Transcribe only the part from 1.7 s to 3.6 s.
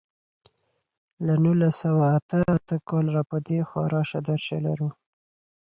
سوه اته اته کال را په